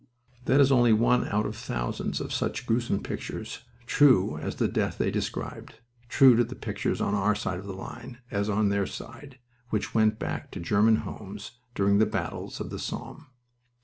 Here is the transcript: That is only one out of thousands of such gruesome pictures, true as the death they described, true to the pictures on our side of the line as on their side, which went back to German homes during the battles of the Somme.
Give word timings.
That 0.45 0.59
is 0.59 0.71
only 0.71 0.93
one 0.93 1.27
out 1.27 1.45
of 1.45 1.55
thousands 1.55 2.19
of 2.19 2.33
such 2.33 2.65
gruesome 2.65 3.03
pictures, 3.03 3.59
true 3.85 4.35
as 4.39 4.55
the 4.55 4.67
death 4.67 4.97
they 4.97 5.11
described, 5.11 5.75
true 6.09 6.35
to 6.37 6.43
the 6.43 6.55
pictures 6.55 7.01
on 7.01 7.13
our 7.13 7.35
side 7.35 7.59
of 7.59 7.67
the 7.67 7.73
line 7.75 8.17
as 8.31 8.49
on 8.49 8.69
their 8.69 8.87
side, 8.87 9.37
which 9.69 9.93
went 9.93 10.17
back 10.17 10.49
to 10.53 10.59
German 10.59 10.95
homes 11.05 11.51
during 11.75 11.99
the 11.99 12.07
battles 12.07 12.59
of 12.59 12.71
the 12.71 12.79
Somme. 12.79 13.27